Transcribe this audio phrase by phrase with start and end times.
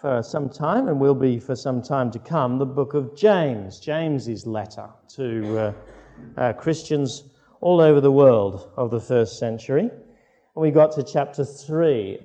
[0.00, 3.80] for some time, and will be for some time to come, the book of James,
[3.80, 5.72] James's letter to uh,
[6.36, 7.24] uh, Christians
[7.60, 9.84] all over the world of the first century.
[9.84, 12.18] And we got to chapter 3,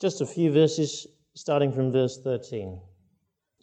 [0.00, 2.80] just a few verses starting from verse 13.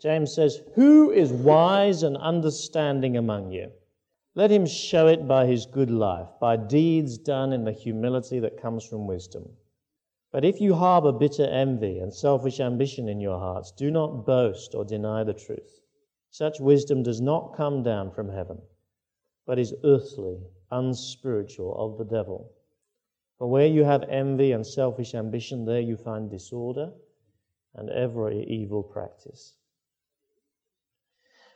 [0.02, 3.72] James says, Who is wise and understanding among you?
[4.36, 8.62] Let him show it by his good life, by deeds done in the humility that
[8.62, 9.50] comes from wisdom.
[10.32, 14.76] But if you harbor bitter envy and selfish ambition in your hearts, do not boast
[14.76, 15.82] or deny the truth.
[16.30, 18.62] Such wisdom does not come down from heaven,
[19.48, 20.40] but is earthly,
[20.70, 22.52] unspiritual, of the devil.
[23.40, 26.94] For where you have envy and selfish ambition, there you find disorder
[27.74, 29.56] and every evil practice.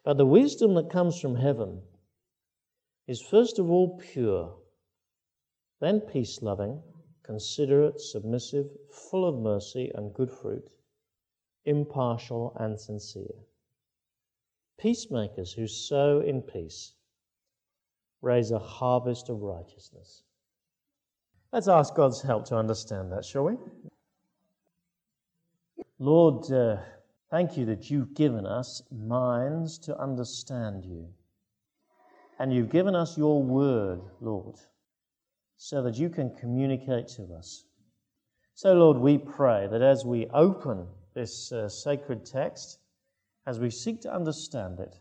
[0.03, 1.83] But the wisdom that comes from heaven
[3.07, 4.55] is first of all pure,
[5.79, 6.81] then peace loving
[7.23, 10.69] considerate, submissive, full of mercy and good fruit,
[11.65, 13.33] impartial and sincere.
[14.77, 16.93] Peacemakers who sow in peace
[18.21, 20.23] raise a harvest of righteousness.
[21.51, 23.57] Let's ask God's help to understand that, shall we?
[25.99, 26.77] Lord, uh,
[27.29, 31.07] thank you that you've given us minds to understand you.
[32.39, 34.57] And you've given us your word, Lord
[35.63, 37.63] so that you can communicate to us.
[38.53, 42.79] So, Lord, we pray that as we open this uh, sacred text,
[43.47, 44.99] as we seek to understand it,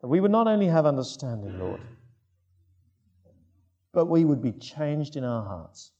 [0.00, 1.82] that we would not only have understanding, Lord,
[3.92, 5.92] but we would be changed in our hearts.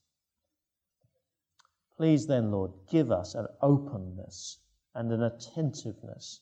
[1.99, 4.61] Please then, Lord, give us an openness
[4.95, 6.41] and an attentiveness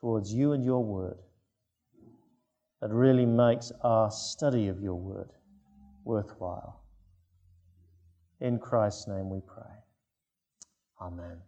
[0.00, 1.18] towards you and your word
[2.80, 5.30] that really makes our study of your word
[6.04, 6.82] worthwhile.
[8.40, 9.70] In Christ's name we pray.
[11.00, 11.38] Amen.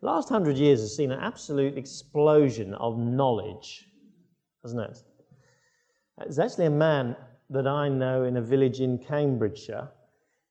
[0.00, 3.88] The last hundred years has seen an absolute explosion of knowledge,
[4.62, 5.02] hasn't it?
[6.18, 7.16] There's actually a man
[7.50, 9.88] that I know in a village in Cambridgeshire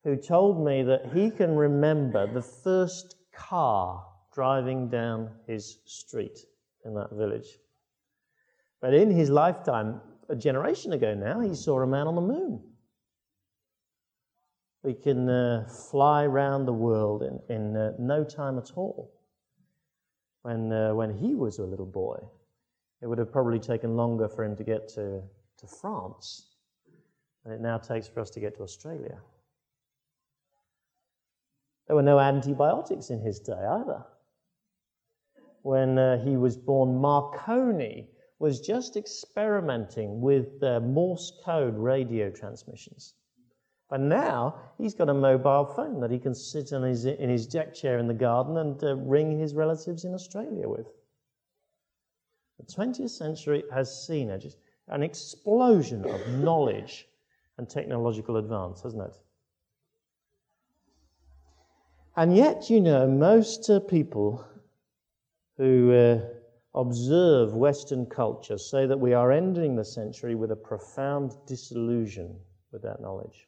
[0.04, 6.40] who told me that he can remember the first car driving down his street
[6.86, 7.60] in that village.
[8.82, 10.02] But in his lifetime,
[10.34, 12.60] a generation ago now, he saw a man on the moon.
[14.84, 19.14] We can uh, fly around the world in, in uh, no time at all.
[20.42, 22.18] When, uh, when he was a little boy,
[23.02, 25.22] it would have probably taken longer for him to get to,
[25.60, 26.50] to France
[27.44, 29.20] than it now takes for us to get to Australia.
[31.88, 34.04] There were no antibiotics in his day either.
[35.62, 43.14] When uh, he was born, Marconi was just experimenting with uh, Morse code radio transmissions.
[43.90, 47.46] But now he's got a mobile phone that he can sit in his, in his
[47.46, 50.88] deck chair in the garden and uh, ring his relatives in Australia with.
[52.60, 54.58] The 20th century has seen a, just
[54.88, 57.08] an explosion of knowledge
[57.58, 59.16] and technological advance, hasn't it?
[62.16, 64.46] And yet, you know, most uh, people
[65.58, 66.20] who uh,
[66.76, 72.40] observe Western culture say that we are ending the century with a profound disillusion
[72.72, 73.48] with that knowledge.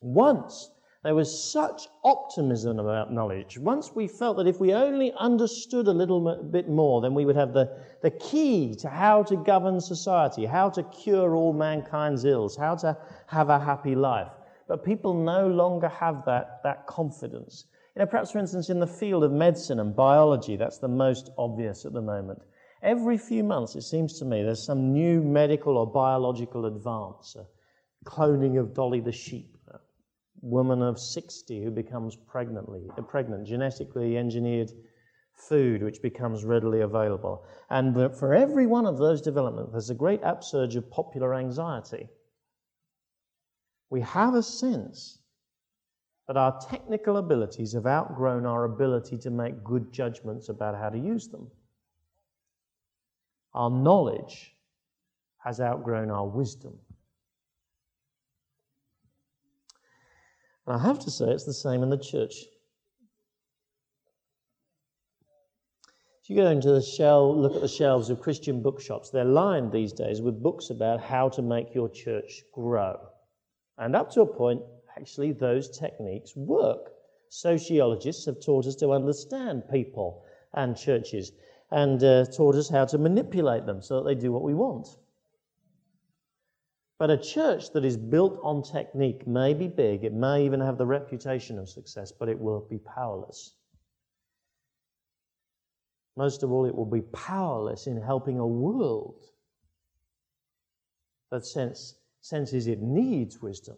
[0.00, 0.70] Once
[1.02, 3.56] there was such optimism about knowledge.
[3.56, 7.36] Once we felt that if we only understood a little bit more, then we would
[7.36, 12.54] have the, the key to how to govern society, how to cure all mankind's ills,
[12.54, 12.94] how to
[13.28, 14.32] have a happy life.
[14.68, 17.64] But people no longer have that, that confidence.
[17.96, 21.30] You know, perhaps, for instance, in the field of medicine and biology, that's the most
[21.36, 22.40] obvious at the moment.
[22.82, 27.36] Every few months, it seems to me, there's some new medical or biological advance.
[28.06, 29.78] cloning of Dolly the sheep, a
[30.40, 34.70] woman of 60 who becomes pregnantly, uh, pregnant, genetically engineered
[35.34, 37.44] food which becomes readily available.
[37.68, 42.08] And for every one of those developments, there's a great upsurge of popular anxiety.
[43.90, 45.19] We have a sense
[46.30, 50.96] that our technical abilities have outgrown our ability to make good judgments about how to
[50.96, 51.50] use them.
[53.52, 54.54] Our knowledge
[55.38, 56.78] has outgrown our wisdom.
[60.68, 62.34] And I have to say, it's the same in the church.
[66.22, 69.72] If you go into the shelf, look at the shelves of Christian bookshops, they're lined
[69.72, 73.00] these days with books about how to make your church grow.
[73.78, 74.62] And up to a point,
[75.00, 76.92] actually those techniques work.
[77.28, 80.24] Sociologists have taught us to understand people
[80.54, 81.32] and churches
[81.70, 84.88] and uh, taught us how to manipulate them so that they do what we want.
[86.98, 90.76] But a church that is built on technique may be big, it may even have
[90.76, 93.54] the reputation of success, but it will be powerless.
[96.16, 99.24] Most of all, it will be powerless in helping a world
[101.30, 103.76] that sense, senses it needs wisdom.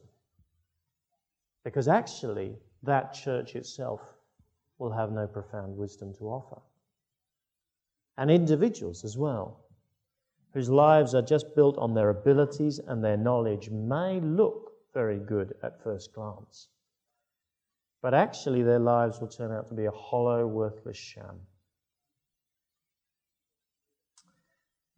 [1.65, 4.01] Because actually, that church itself
[4.79, 6.61] will have no profound wisdom to offer.
[8.19, 9.61] And individuals as well,
[10.53, 15.55] whose lives are just built on their abilities and their knowledge, may look very good
[15.63, 16.69] at first glance.
[18.03, 21.41] But actually, their lives will turn out to be a hollow, worthless sham.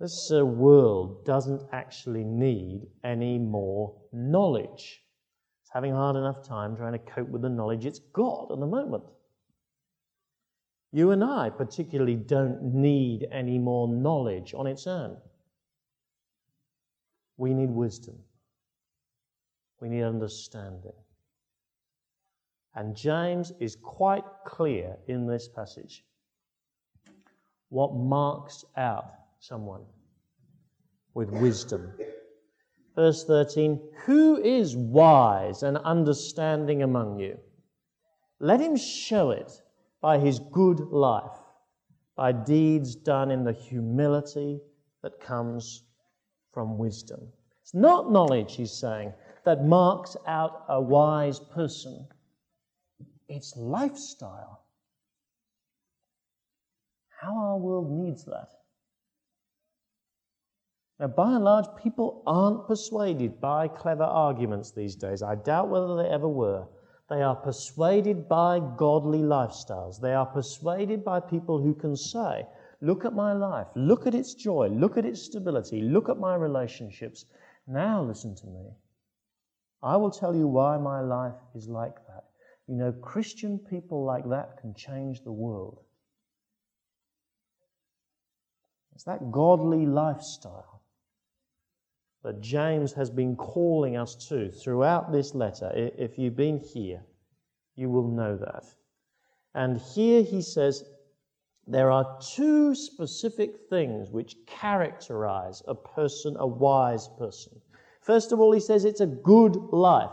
[0.00, 5.03] This uh, world doesn't actually need any more knowledge.
[5.74, 8.66] Having a hard enough time trying to cope with the knowledge it's got at the
[8.66, 9.02] moment.
[10.92, 15.16] You and I, particularly, don't need any more knowledge on its own.
[17.36, 18.14] We need wisdom,
[19.80, 20.92] we need understanding.
[22.76, 26.04] And James is quite clear in this passage
[27.68, 29.06] what marks out
[29.40, 29.82] someone
[31.14, 31.92] with wisdom.
[32.94, 37.38] Verse 13 Who is wise and understanding among you?
[38.40, 39.62] Let him show it
[40.00, 41.38] by his good life,
[42.16, 44.60] by deeds done in the humility
[45.02, 45.84] that comes
[46.52, 47.20] from wisdom.
[47.62, 49.12] It's not knowledge, he's saying,
[49.44, 52.06] that marks out a wise person,
[53.28, 54.64] it's lifestyle.
[57.20, 58.50] How our world needs that.
[61.00, 65.22] Now, by and large, people aren't persuaded by clever arguments these days.
[65.22, 66.68] I doubt whether they ever were.
[67.10, 70.00] They are persuaded by godly lifestyles.
[70.00, 72.46] They are persuaded by people who can say,
[72.80, 76.34] Look at my life, look at its joy, look at its stability, look at my
[76.34, 77.24] relationships.
[77.66, 78.70] Now listen to me.
[79.82, 82.24] I will tell you why my life is like that.
[82.66, 85.80] You know, Christian people like that can change the world.
[88.94, 90.73] It's that godly lifestyle
[92.24, 95.70] that James has been calling us to throughout this letter.
[95.74, 97.02] If you've been here,
[97.76, 98.64] you will know that.
[99.54, 100.84] And here he says
[101.66, 107.60] there are two specific things which characterize a person, a wise person.
[108.00, 110.10] First of all, he says it's a good life.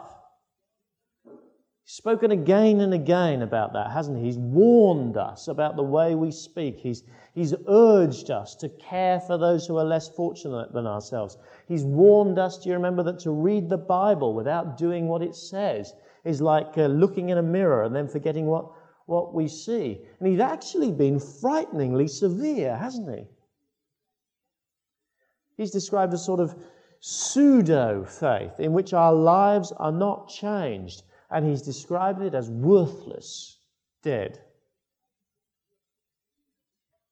[1.93, 4.23] Spoken again and again about that, hasn't he?
[4.23, 6.79] He's warned us about the way we speak.
[6.79, 7.03] He's,
[7.35, 11.37] he's urged us to care for those who are less fortunate than ourselves.
[11.67, 15.35] He's warned us, do you remember, that to read the Bible without doing what it
[15.35, 15.93] says
[16.23, 18.71] is like uh, looking in a mirror and then forgetting what,
[19.07, 19.99] what we see.
[20.19, 23.25] And he's actually been frighteningly severe, hasn't he?
[25.57, 26.55] He's described a sort of
[27.01, 33.57] pseudo faith in which our lives are not changed and he's described it as worthless,
[34.03, 34.39] dead.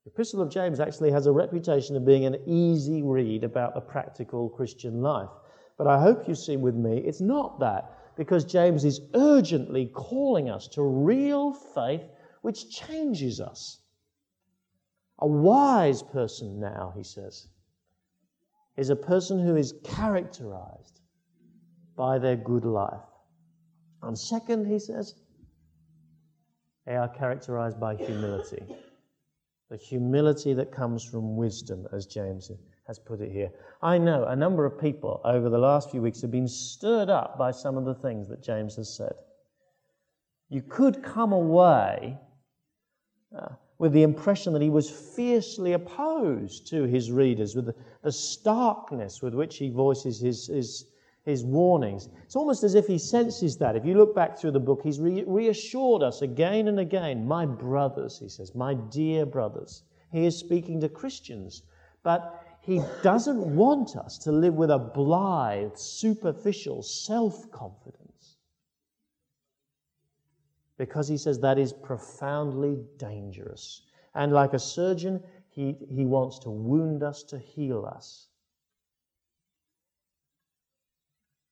[0.04, 3.82] The Epistle of James actually has a reputation of being an easy read about the
[3.82, 5.30] practical Christian life.
[5.78, 10.50] But I hope you see with me, it's not that, because James is urgently calling
[10.50, 12.04] us to real faith
[12.42, 13.80] which changes us.
[15.20, 17.48] A wise person now, he says,
[18.76, 21.02] is a person who is characterized
[21.96, 23.00] by their good life.
[24.02, 25.16] And second, he says,
[26.86, 28.64] they are characterized by humility.
[29.70, 32.52] The humility that comes from wisdom, as James
[32.88, 33.52] has put it here.
[33.84, 37.38] I know a number of people over the last few weeks have been stirred up
[37.38, 39.14] by some of the things that James has said.
[40.50, 42.18] You could come away
[43.38, 48.12] uh, with the impression that he was fiercely opposed to his readers, with the, the
[48.12, 50.86] starkness with which he voices his, his,
[51.26, 52.10] his warnings.
[52.24, 53.76] It's almost as if he senses that.
[53.76, 57.28] If you look back through the book, he's re- reassured us again and again.
[57.28, 59.84] My brothers, he says, my dear brothers.
[60.12, 61.64] He is speaking to Christians,
[62.04, 68.38] but he doesn't want us to live with a blithe, superficial self confidence.
[70.78, 73.82] Because he says that is profoundly dangerous.
[74.16, 78.29] And like a surgeon, he, he wants to wound us to heal us.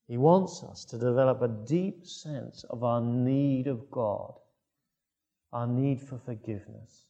[0.07, 4.33] He wants us to develop a deep sense of our need of God,
[5.51, 7.07] our need for forgiveness,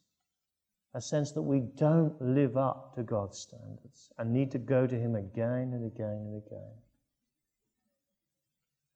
[0.95, 4.95] a sense that we don't live up to God's standards and need to go to
[4.95, 6.73] Him again and again and again.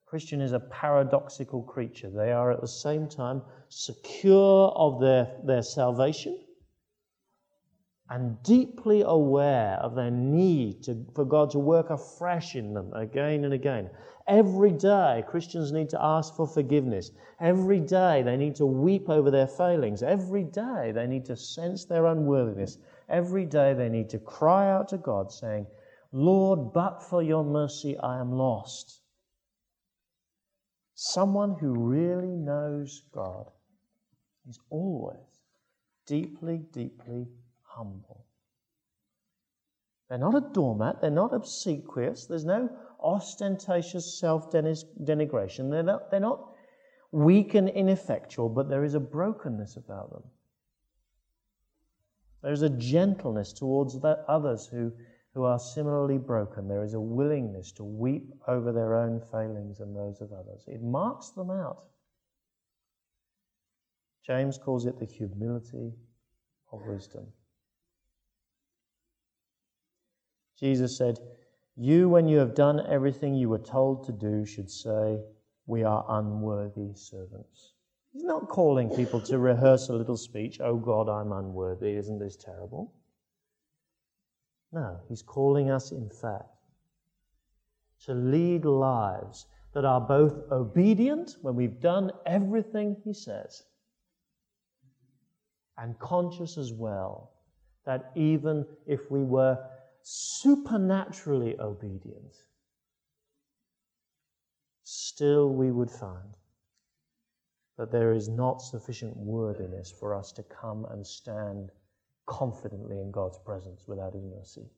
[0.08, 2.10] Christian is a paradoxical creature.
[2.10, 6.38] They are at the same time secure of their, their salvation
[8.12, 13.46] and deeply aware of their need to, for God to work afresh in them again
[13.46, 13.90] and again.
[14.28, 17.12] Every day, Christians need to ask for forgiveness.
[17.40, 20.04] Every day, they need to weep over their failings.
[20.04, 22.80] Every day, they need to sense their unworthiness.
[23.08, 25.66] Every day, they need to cry out to God, saying,
[26.12, 29.00] Lord, but for your mercy, I am lost.
[30.96, 33.50] Someone who really knows God
[34.50, 35.16] is always
[36.06, 37.28] deeply, deeply
[37.76, 38.26] humble.
[40.10, 42.70] They're not a doormat, they're not obsequious, there's no
[43.02, 45.72] ostentatious self denigration.
[45.72, 46.54] They're not, they're not
[47.12, 50.24] weak and ineffectual, but there is a brokenness about them.
[52.44, 53.98] There's a gentleness towards
[54.28, 54.92] others who,
[55.34, 56.68] who are similarly broken.
[56.68, 60.64] There is a willingness to weep over their own failings and those of others.
[60.68, 61.86] It marks them out.
[64.26, 65.94] James calls it the humility
[66.72, 67.28] of wisdom.
[70.62, 71.20] Jesus said,
[71.76, 75.20] You, when you have done everything you were told to do, should say,
[75.66, 77.74] We are unworthy servants.
[78.14, 82.36] He's not calling people to rehearse a little speech, Oh God, I'm unworthy, isn't this
[82.36, 82.94] terrible?
[84.72, 86.46] No, he's calling us, in fact,
[88.06, 93.64] to lead lives that are both obedient when we've done everything he says,
[95.78, 97.32] and conscious as well
[97.86, 99.58] that even if we were
[100.04, 102.36] supernaturally obedient,
[104.84, 106.36] still we would find
[107.78, 111.72] that there is not sufficient worthiness for us to come and stand
[112.26, 114.70] confidently in God's presence without His mercy.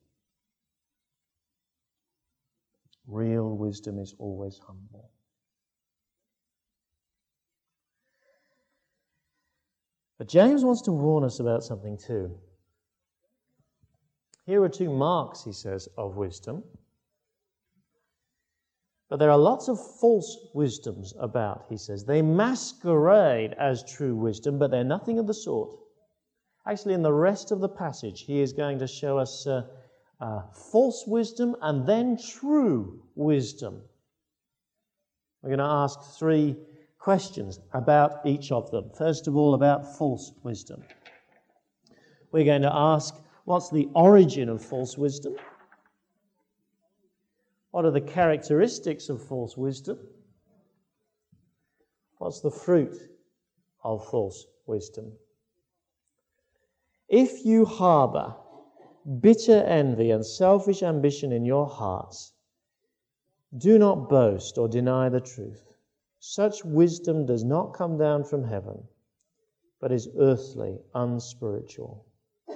[3.06, 5.10] Real wisdom is always humble.
[10.16, 12.38] But James wants to warn us about something too.
[14.46, 16.62] Here are two marks, he says, of wisdom.
[19.08, 22.04] But there are lots of false wisdoms about, he says.
[22.04, 25.76] They masquerade as true wisdom, but they're nothing of the sort.
[26.66, 29.62] Actually, in the rest of the passage, he is going to show us uh,
[30.20, 33.82] uh, false wisdom and then true wisdom.
[35.42, 36.56] We're going to ask three
[36.98, 38.90] questions about each of them.
[38.96, 40.82] First of all, about false wisdom.
[42.32, 45.36] We're going to ask What's the origin of false wisdom?
[47.72, 49.98] What are the characteristics of false wisdom?
[52.18, 52.96] What's the fruit
[53.82, 55.12] of false wisdom?
[57.08, 58.34] If you harbor
[59.20, 62.32] bitter envy and selfish ambition in your hearts,
[63.58, 65.74] do not boast or deny the truth.
[66.18, 68.88] Such wisdom does not come down from heaven,
[69.80, 72.06] but is earthly, unspiritual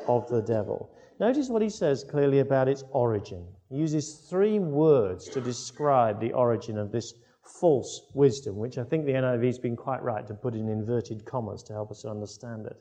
[0.09, 0.91] of the devil.
[1.21, 3.47] Notice what he says clearly about its origin.
[3.69, 9.05] He uses three words to describe the origin of this false wisdom, which I think
[9.05, 12.11] the NIV has been quite right to put in inverted commas to help us to
[12.11, 12.77] understand it.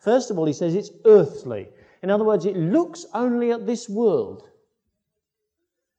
[0.00, 1.68] First of all, he says it's earthly.
[2.02, 4.48] In other words, it looks only at this world.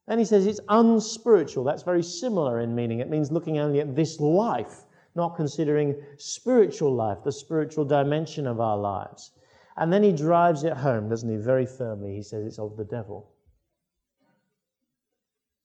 [0.07, 1.63] Then he says it's unspiritual.
[1.63, 2.99] That's very similar in meaning.
[2.99, 4.83] It means looking only at this life,
[5.15, 9.31] not considering spiritual life, the spiritual dimension of our lives.
[9.77, 12.15] And then he drives it home, doesn't he, very firmly.
[12.15, 13.31] He says it's of the devil.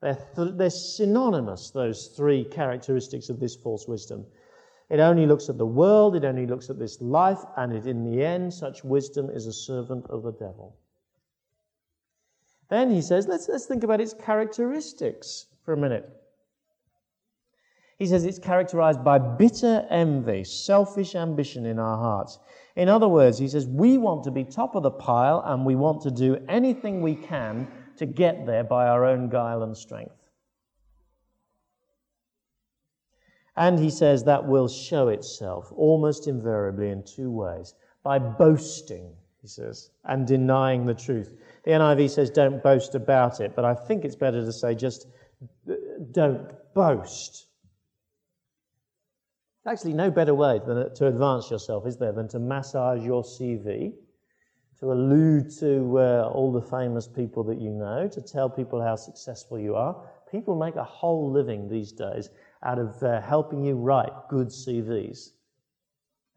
[0.00, 4.26] They're, th- they're synonymous, those three characteristics of this false wisdom.
[4.88, 8.04] It only looks at the world, it only looks at this life, and it, in
[8.04, 10.76] the end, such wisdom is a servant of the devil.
[12.68, 16.08] Then he says, let's, let's think about its characteristics for a minute.
[17.98, 22.38] He says it's characterized by bitter envy, selfish ambition in our hearts.
[22.76, 25.76] In other words, he says we want to be top of the pile and we
[25.76, 30.12] want to do anything we can to get there by our own guile and strength.
[33.56, 39.10] And he says that will show itself almost invariably in two ways by boasting,
[39.40, 41.32] he says, and denying the truth.
[41.64, 45.06] The NIV says don't boast about it, but I think it's better to say just
[45.66, 45.72] uh,
[46.12, 47.45] don't boast
[49.66, 53.92] actually no better way than to advance yourself, is there, than to massage your CV,
[54.78, 58.94] to allude to uh, all the famous people that you know, to tell people how
[58.94, 59.96] successful you are.
[60.30, 62.30] People make a whole living these days
[62.62, 65.30] out of uh, helping you write good CVs.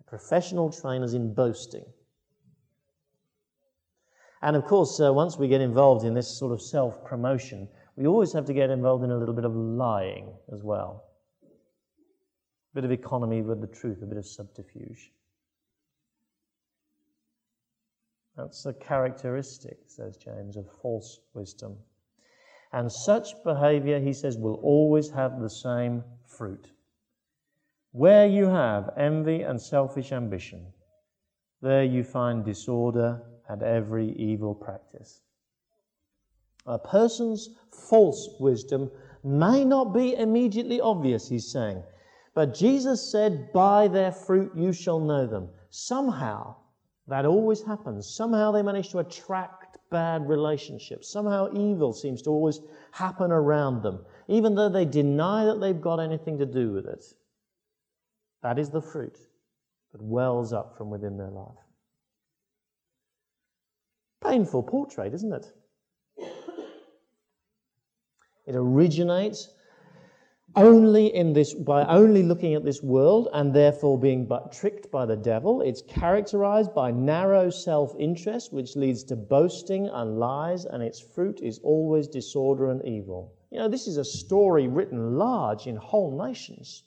[0.08, 1.86] Professional trainers in boasting.
[4.42, 7.68] And of course, uh, once we get involved in this sort of self promotion,
[7.98, 11.09] we always have to get involved in a little bit of lying as well
[12.80, 15.12] bit of economy with the truth, a bit of subterfuge.
[18.38, 21.76] That's a characteristic, says James, of false wisdom.
[22.72, 26.70] And such behavior, he says, will always have the same fruit.
[27.92, 30.66] Where you have envy and selfish ambition,
[31.62, 35.20] there you find disorder and every evil practice.
[36.66, 38.90] A person's false wisdom
[39.22, 41.84] may not be immediately obvious, he's saying,
[42.40, 45.50] but Jesus said, By their fruit you shall know them.
[45.72, 46.56] Somehow,
[47.06, 48.08] that always happens.
[48.08, 51.12] Somehow they manage to attract bad relationships.
[51.12, 52.62] Somehow evil seems to always
[52.94, 57.04] happen around them, even though they deny that they've got anything to do with it.
[58.42, 59.18] That is the fruit
[59.92, 61.58] that wells up from within their life.
[64.24, 65.52] Painful portrait, isn't it?
[68.48, 69.50] It originates
[70.56, 75.06] only in this by only looking at this world and therefore being but tricked by
[75.06, 75.62] the devil.
[75.62, 81.60] It's characterized by narrow self-interest which leads to boasting and lies and its fruit is
[81.60, 83.34] always disorder and evil.
[83.52, 86.84] You know this is a story written large in whole nations.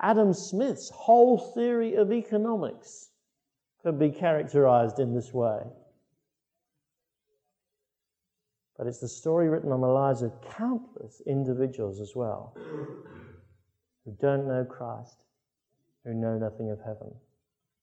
[0.00, 3.10] Adam smith's whole theory of economics
[3.82, 5.62] could be characterized in this way
[8.82, 12.52] but it's the story written on the lives of countless individuals as well
[14.04, 15.22] who don't know Christ,
[16.04, 17.14] who know nothing of heaven.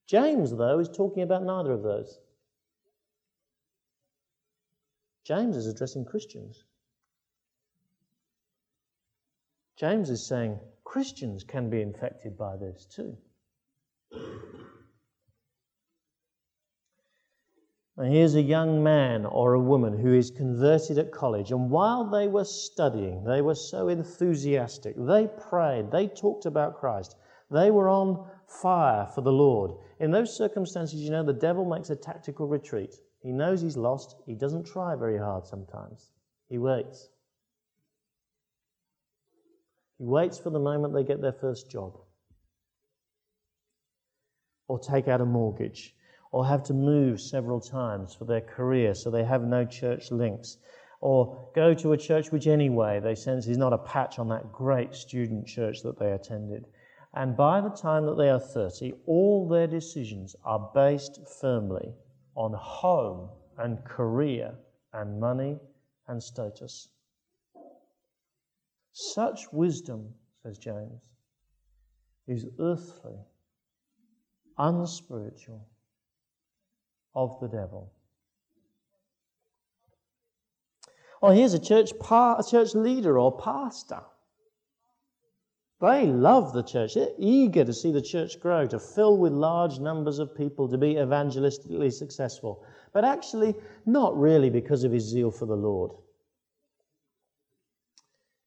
[0.07, 2.19] James, though, is talking about neither of those.
[5.23, 6.65] James is addressing Christians.
[9.77, 13.15] James is saying Christians can be infected by this too.
[17.99, 22.05] And here's a young man or a woman who is converted at college, and while
[22.05, 24.95] they were studying, they were so enthusiastic.
[24.97, 27.17] They prayed, they talked about Christ,
[27.51, 29.71] they were on fire for the Lord.
[29.99, 32.95] In those circumstances, you know, the devil makes a tactical retreat.
[33.21, 36.11] He knows he's lost, he doesn't try very hard sometimes,
[36.47, 37.09] he waits.
[39.97, 41.99] He waits for the moment they get their first job
[44.69, 45.95] or take out a mortgage
[46.31, 50.57] or have to move several times for their career so they have no church links,
[51.01, 54.51] or go to a church which, anyway, they sense is not a patch on that
[54.51, 56.65] great student church that they attended.
[57.13, 61.93] And by the time that they are 30, all their decisions are based firmly
[62.35, 64.53] on home and career
[64.93, 65.57] and money
[66.07, 66.89] and status.
[68.91, 70.13] Such wisdom,
[70.43, 71.01] says James,
[72.27, 73.17] is earthly,
[74.57, 75.67] unspiritual,
[77.15, 77.91] of the devil.
[81.21, 84.01] Or here's a church, pa- a church leader or pastor.
[85.81, 86.95] They love the church.
[86.95, 90.77] They're eager to see the church grow, to fill with large numbers of people, to
[90.77, 92.63] be evangelistically successful.
[92.91, 95.91] But actually, not really because of his zeal for the Lord.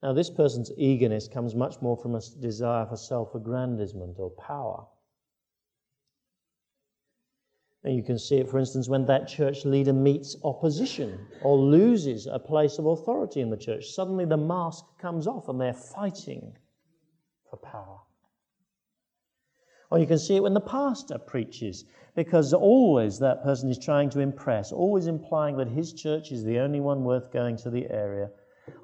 [0.03, 4.85] Now, this person's eagerness comes much more from a desire for self aggrandizement or power.
[7.85, 12.27] And you can see it, for instance, when that church leader meets opposition or loses
[12.27, 13.87] a place of authority in the church.
[13.87, 16.57] Suddenly the mask comes off and they're fighting
[17.51, 17.99] for power.
[19.91, 24.11] Or you can see it when the pastor preaches, because always that person is trying
[24.11, 27.91] to impress, always implying that his church is the only one worth going to the
[27.91, 28.31] area.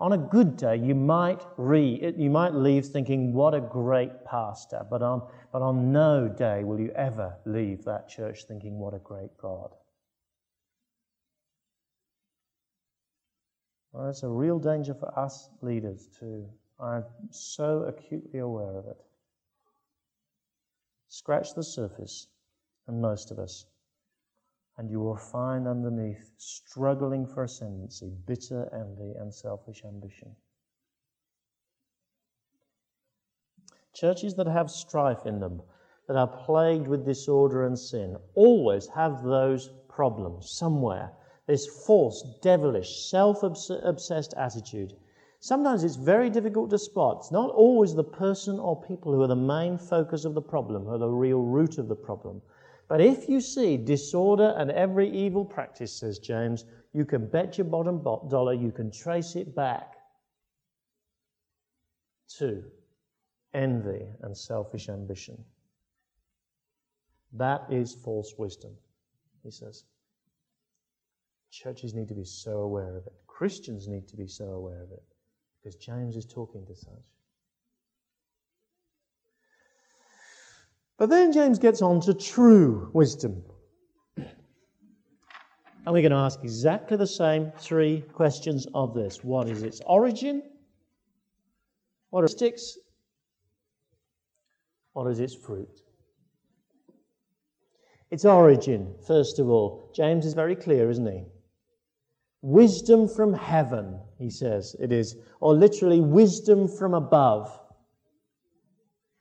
[0.00, 4.86] On a good day, you might read, you might leave thinking, "What a great pastor!"
[4.88, 8.98] But on but on no day will you ever leave that church thinking, "What a
[8.98, 9.74] great God."
[13.92, 16.48] Well, it's a real danger for us leaders too.
[16.78, 19.04] I'm so acutely aware of it.
[21.08, 22.28] Scratch the surface,
[22.86, 23.66] and most of us
[24.78, 30.34] and you will find underneath struggling for ascendancy, bitter envy, and selfish ambition.
[33.92, 35.60] Churches that have strife in them,
[36.06, 41.10] that are plagued with disorder and sin, always have those problems somewhere.
[41.46, 44.94] This false, devilish, self obsessed attitude.
[45.40, 47.18] Sometimes it's very difficult to spot.
[47.18, 50.84] It's not always the person or people who are the main focus of the problem,
[50.84, 52.42] who are the real root of the problem.
[52.88, 57.66] But if you see disorder and every evil practice, says James, you can bet your
[57.66, 59.94] bottom dollar you can trace it back
[62.38, 62.64] to
[63.52, 65.44] envy and selfish ambition.
[67.34, 68.72] That is false wisdom,
[69.42, 69.84] he says.
[71.50, 73.12] Churches need to be so aware of it.
[73.26, 75.02] Christians need to be so aware of it
[75.58, 77.17] because James is talking to such.
[80.98, 83.44] But then James gets on to true wisdom.
[84.16, 89.80] And we're going to ask exactly the same three questions of this what is its
[89.86, 90.42] origin?
[92.10, 92.76] What are its sticks?
[94.92, 95.80] What is its fruit?
[98.10, 99.90] Its origin, first of all.
[99.94, 101.24] James is very clear, isn't he?
[102.42, 107.48] Wisdom from heaven, he says it is, or literally wisdom from above.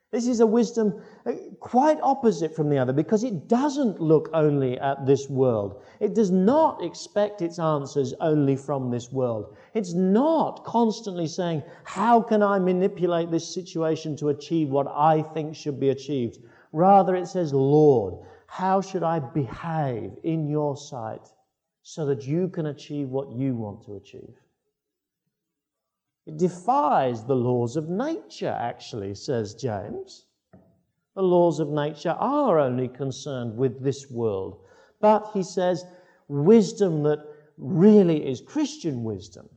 [0.10, 4.80] This is a wisdom uh, quite opposite from the other because it doesn't look only
[4.80, 5.84] at this world.
[6.00, 9.58] It does not expect its answers only from this world.
[9.74, 15.56] It's not constantly saying, How can I manipulate this situation to achieve what I think
[15.56, 16.38] should be achieved?
[16.72, 18.14] Rather, it says, Lord,
[18.48, 21.28] how should I behave in your sight
[21.84, 24.36] so that you can achieve what you want to achieve?
[26.28, 30.26] It defies the laws of nature, actually, says James.
[31.16, 34.60] The laws of nature are only concerned with this world.
[35.00, 35.86] But he says,
[36.28, 37.24] wisdom that
[37.58, 39.48] really is Christian wisdom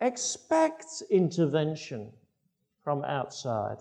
[0.00, 2.12] expects intervention
[2.84, 3.78] from outside.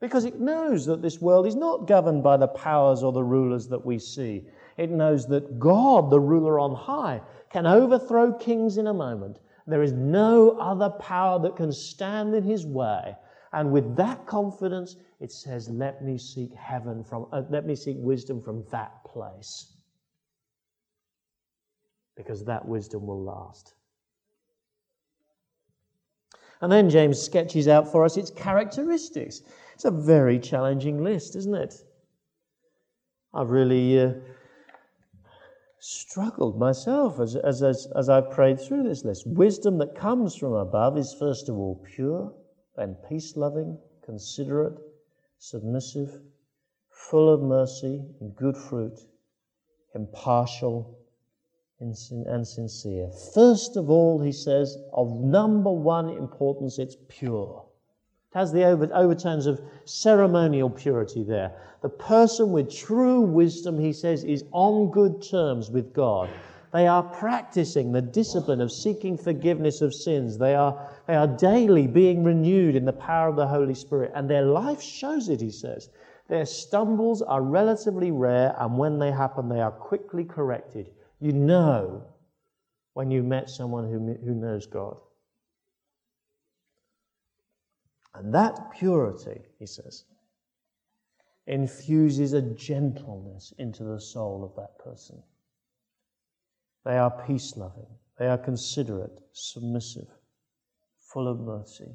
[0.00, 3.68] Because it knows that this world is not governed by the powers or the rulers
[3.68, 4.48] that we see.
[4.76, 9.82] It knows that God, the ruler on high, can overthrow kings in a moment there
[9.82, 13.16] is no other power that can stand in his way.
[13.52, 17.96] And with that confidence, it says, Let me seek heaven from, uh, let me seek
[17.98, 19.72] wisdom from that place.
[22.16, 23.74] Because that wisdom will last.
[26.60, 29.42] And then James sketches out for us its characteristics.
[29.74, 31.74] It's a very challenging list, isn't it?
[33.32, 34.00] I've really.
[34.00, 34.12] Uh,
[35.86, 39.26] struggled myself as, as, as, as I prayed through this list.
[39.26, 42.32] Wisdom that comes from above is, first of all, pure
[42.78, 44.78] and peace loving, considerate,
[45.38, 46.22] submissive,
[46.88, 48.98] full of mercy and good fruit,
[49.94, 50.98] impartial
[51.80, 53.10] and sincere.
[53.34, 57.62] First of all, he says, of number one importance, it's pure.
[58.34, 61.52] Has the overtones of ceremonial purity there.
[61.82, 66.28] The person with true wisdom, he says, is on good terms with God.
[66.72, 70.36] They are practicing the discipline of seeking forgiveness of sins.
[70.36, 74.28] They are, they are daily being renewed in the power of the Holy Spirit, and
[74.28, 75.88] their life shows it, he says.
[76.28, 80.90] Their stumbles are relatively rare, and when they happen, they are quickly corrected.
[81.20, 82.02] You know
[82.94, 84.96] when you met someone who, who knows God.
[88.14, 90.04] And that purity, he says,
[91.46, 95.22] infuses a gentleness into the soul of that person.
[96.84, 100.08] They are peace loving, they are considerate, submissive,
[100.98, 101.90] full of mercy.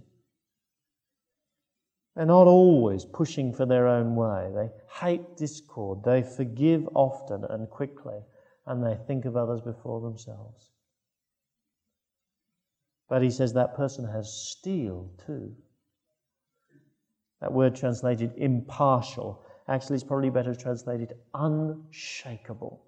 [2.15, 4.51] They're not always pushing for their own way.
[4.53, 6.03] They hate discord.
[6.03, 8.17] They forgive often and quickly,
[8.65, 10.71] and they think of others before themselves.
[13.07, 15.55] But he says that person has steel too.
[17.41, 22.81] That word translated impartial actually is probably better translated unshakable.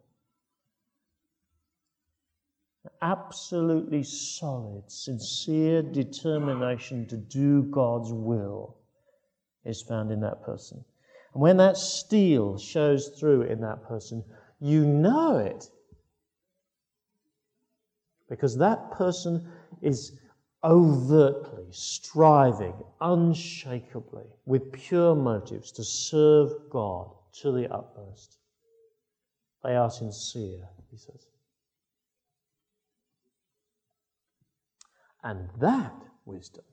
[3.01, 8.75] Absolutely solid, sincere determination to do God's will
[9.63, 10.83] is found in that person.
[11.33, 14.23] And when that steel shows through in that person,
[14.59, 15.69] you know it.
[18.27, 19.47] Because that person
[19.81, 20.19] is
[20.63, 27.09] overtly striving unshakably with pure motives to serve God
[27.41, 28.37] to the utmost.
[29.63, 31.27] They are sincere, he says.
[35.23, 35.93] And that
[36.25, 36.63] wisdom,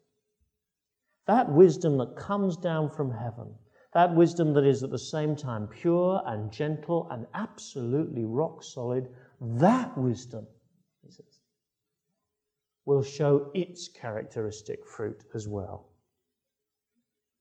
[1.27, 3.55] that wisdom that comes down from heaven,
[3.93, 9.09] that wisdom that is at the same time pure and gentle and absolutely rock solid,
[9.41, 10.47] that wisdom,
[12.89, 15.91] will show its characteristic fruit as well.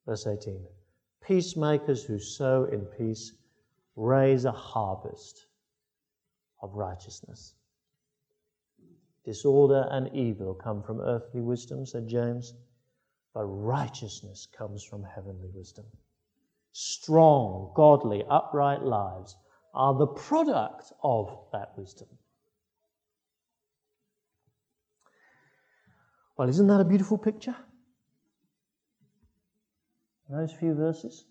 [0.06, 0.60] Verse 18
[1.22, 3.32] Peacemakers who sow in peace
[3.96, 5.46] raise a harvest
[6.62, 7.54] of righteousness.
[9.24, 12.54] Disorder and evil come from earthly wisdom, said James,
[13.34, 15.86] but righteousness comes from heavenly wisdom.
[16.74, 19.38] Strong, godly, upright lives
[19.74, 22.10] are the product of that wisdom.
[26.38, 27.56] Well, isn't that a beautiful picture?
[30.30, 31.26] Those few verses.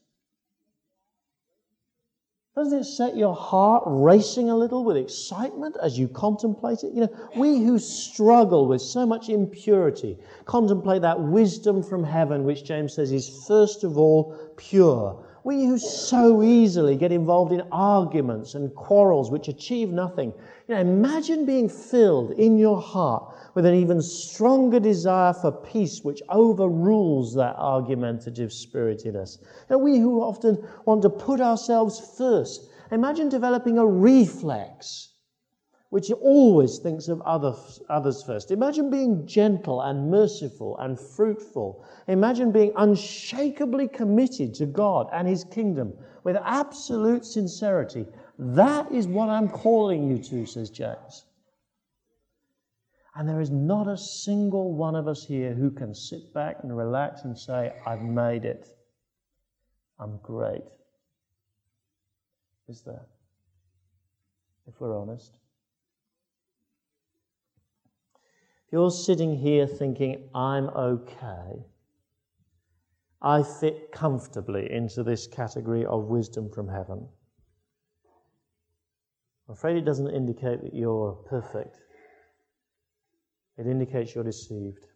[2.56, 6.94] Doesn't it set your heart racing a little with excitement as you contemplate it?
[6.94, 12.64] You know, we who struggle with so much impurity contemplate that wisdom from heaven, which
[12.64, 15.22] James says is first of all pure.
[15.44, 20.32] We who so easily get involved in arguments and quarrels which achieve nothing.
[20.66, 26.04] You know, imagine being filled in your heart with an even stronger desire for peace
[26.04, 29.38] which overrules that argumentative spirit in us.
[29.70, 32.68] Now, we who often want to put ourselves first.
[32.92, 35.14] Imagine developing a reflex
[35.88, 38.50] which always thinks of others, others first.
[38.50, 41.82] Imagine being gentle and merciful and fruitful.
[42.08, 48.04] Imagine being unshakably committed to God and His kingdom with absolute sincerity.
[48.38, 51.24] That is what I'm calling you to, says James.
[53.18, 56.76] And there is not a single one of us here who can sit back and
[56.76, 58.68] relax and say, I've made it.
[59.98, 60.64] I'm great.
[62.68, 63.06] Is there?
[64.68, 65.38] If we're honest.
[68.66, 71.64] If you're sitting here thinking, I'm okay,
[73.22, 77.08] I fit comfortably into this category of wisdom from heaven,
[79.48, 81.78] I'm afraid it doesn't indicate that you're perfect.
[83.58, 84.86] It indicates you're deceived.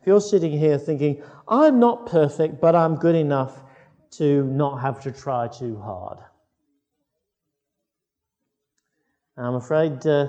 [0.00, 3.62] If you're sitting here thinking, I'm not perfect, but I'm good enough
[4.12, 6.18] to not have to try too hard,
[9.36, 10.28] I'm afraid uh,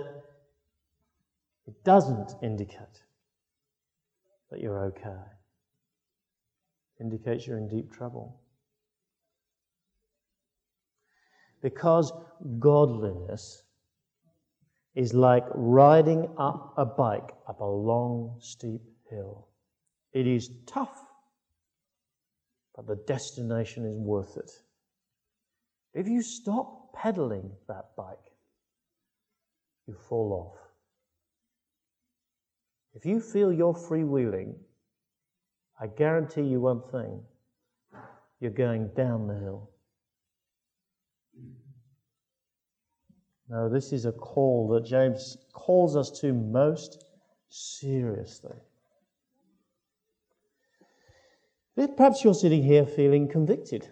[1.68, 3.04] it doesn't indicate
[4.50, 5.20] that you're okay.
[6.98, 8.40] It indicates you're in deep trouble.
[11.62, 12.12] Because
[12.60, 13.65] godliness
[14.96, 19.48] is like riding up a bike up a long, steep hill.
[20.14, 20.98] It is tough,
[22.76, 24.52] but the destination is worth it.
[25.94, 28.32] If you stop pedaling that bike,
[29.88, 30.62] you fall off.
[32.94, 34.56] If you feel you're freewheeling,
[35.80, 37.22] I guarantee you one thing
[38.40, 39.70] you're going down the hill.
[43.50, 47.06] No, this is a call that James calls us to most
[47.50, 48.56] seriously.
[51.98, 53.88] Perhaps you're sitting here feeling convicted.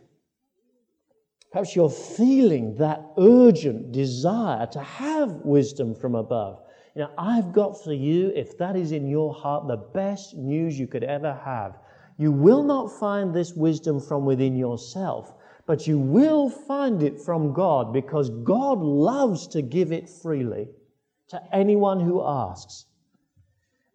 [1.52, 6.64] Perhaps you're feeling that urgent desire to have wisdom from above.
[6.96, 10.80] You know, I've got for you, if that is in your heart, the best news
[10.80, 11.78] you could ever have.
[12.18, 17.54] You will not find this wisdom from within yourself, but you will find it from
[17.54, 20.68] God because God loves to give it freely
[21.30, 22.86] to anyone who asks.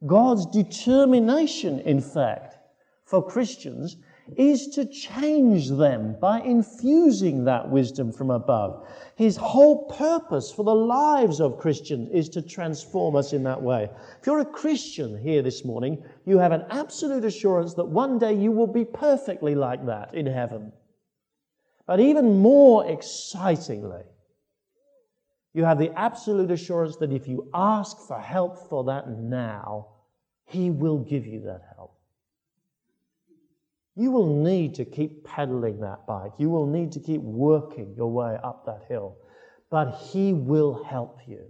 [0.07, 2.57] God's determination, in fact,
[3.05, 3.97] for Christians
[4.37, 8.87] is to change them by infusing that wisdom from above.
[9.17, 13.89] His whole purpose for the lives of Christians is to transform us in that way.
[14.21, 18.35] If you're a Christian here this morning, you have an absolute assurance that one day
[18.35, 20.73] you will be perfectly like that in heaven.
[21.89, 24.05] But even more excitingly,
[25.55, 29.87] you have the absolute assurance that if you ask for help for that now,
[30.45, 31.95] He will give you that help.
[33.97, 36.33] You will need to keep pedaling that bike.
[36.37, 39.17] You will need to keep working your way up that hill.
[39.71, 41.47] But He will help you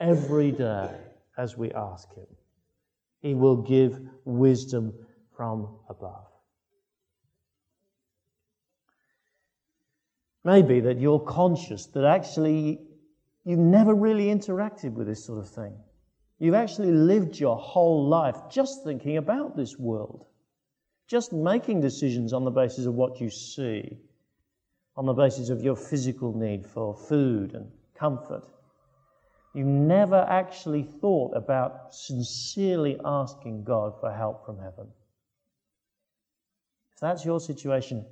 [0.00, 0.90] every day
[1.38, 2.26] as we ask Him.
[3.20, 4.92] He will give wisdom
[5.36, 6.25] from above.
[10.46, 12.80] Maybe that you're conscious that actually
[13.44, 15.74] you've never really interacted with this sort of thing.
[16.38, 20.26] You've actually lived your whole life just thinking about this world
[21.06, 23.96] just making decisions on the basis of what you see,
[24.96, 28.44] on the basis of your physical need for food and comfort.
[29.54, 34.88] You've never actually thought about sincerely asking God for help from heaven.
[36.94, 38.04] If that's your situation,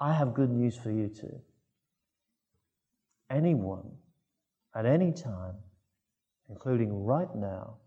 [0.00, 1.40] I have good news for you too.
[3.32, 3.90] Anyone,
[4.74, 5.54] at any time,
[6.48, 7.78] including right now,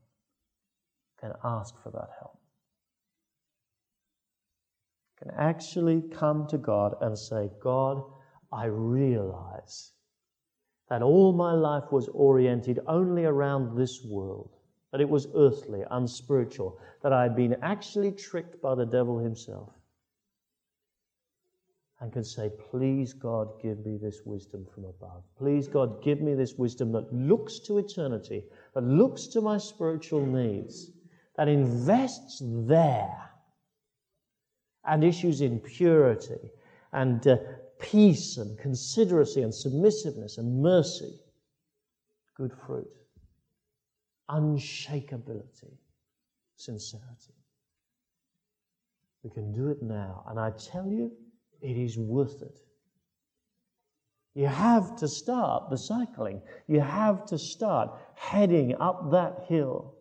[1.22, 2.40] can ask for that help
[5.18, 8.04] can actually come to God and say, God,
[8.52, 9.92] I realize
[10.90, 14.52] that all my life was oriented only around this world,
[14.92, 19.74] that it was earthly, unspiritual, that I had been actually tricked by the devil himself.
[22.06, 25.24] And can say, Please, God, give me this wisdom from above.
[25.40, 28.44] Please, God, give me this wisdom that looks to eternity,
[28.76, 30.92] that looks to my spiritual needs,
[31.36, 33.32] that invests there
[34.84, 36.52] and issues in purity
[36.94, 37.38] and uh,
[37.80, 41.12] peace and consideracy and submissiveness and mercy.
[42.36, 42.88] Good fruit.
[44.30, 45.74] Unshakability.
[46.56, 47.34] Sincerity.
[49.24, 50.24] We can do it now.
[50.28, 51.12] And I tell you,
[51.66, 52.60] it is worth it.
[54.36, 56.42] You have to start the cycling.
[56.68, 59.96] You have to start heading up that hill.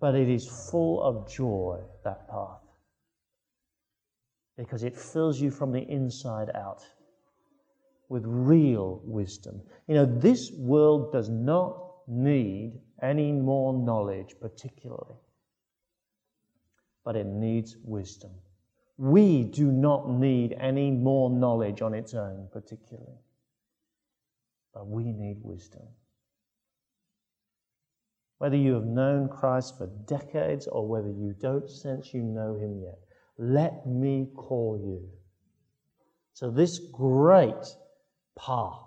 [0.00, 2.62] But it is full of joy, that path,
[4.56, 6.82] because it fills you from the inside out
[8.08, 9.60] with real wisdom.
[9.86, 11.76] You know, this world does not
[12.08, 15.20] need any more knowledge, particularly,
[17.04, 18.30] but it needs wisdom.
[19.00, 23.16] We do not need any more knowledge on its own, particularly.
[24.74, 25.86] But we need wisdom.
[28.36, 32.78] Whether you have known Christ for decades or whether you don't sense you know him
[32.78, 32.98] yet,
[33.38, 35.08] let me call you
[36.34, 37.74] to this great
[38.38, 38.84] path,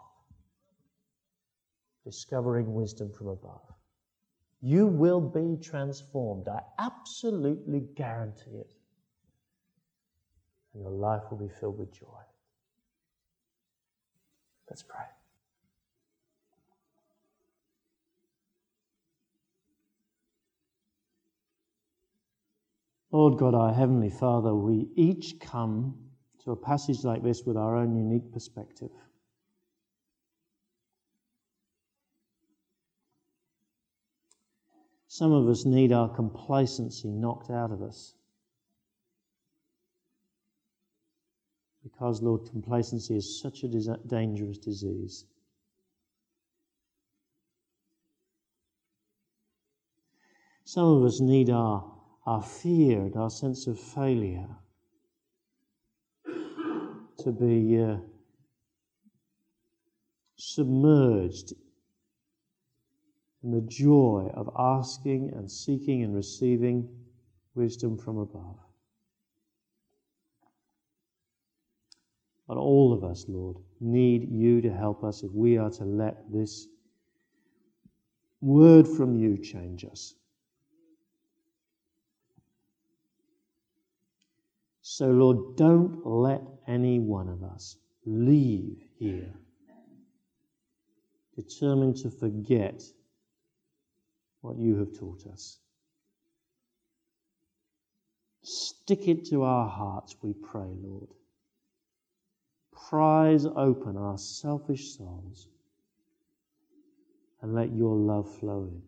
[2.05, 3.65] discovering wisdom from above.
[4.61, 6.47] You will be transformed.
[6.47, 8.75] I absolutely guarantee it
[10.73, 12.07] and your life will be filled with joy.
[14.69, 15.05] Let's pray.
[23.11, 25.95] Lord God, our Heavenly Father, we each come
[26.43, 28.89] to a passage like this with our own unique perspective.
[35.07, 38.15] Some of us need our complacency knocked out of us.
[41.83, 45.25] Because, Lord, complacency is such a dangerous disease.
[50.63, 51.91] Some of us need our,
[52.25, 54.47] our fear and our sense of failure
[56.25, 57.97] to be uh,
[60.37, 61.53] submerged
[63.43, 66.89] in the joy of asking and seeking and receiving
[67.55, 68.57] wisdom from above.
[72.47, 76.31] But all of us, Lord, need you to help us if we are to let
[76.31, 76.67] this
[78.41, 80.13] word from you change us.
[84.81, 89.33] So, Lord, don't let any one of us leave here
[91.35, 92.83] determined to forget
[94.41, 95.57] what you have taught us.
[98.43, 101.07] Stick it to our hearts, we pray, Lord
[102.89, 105.47] prise open our selfish souls
[107.41, 108.81] and let your love flow in.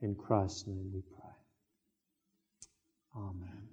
[0.00, 1.30] In Christ's name we pray.
[3.16, 3.63] Amen.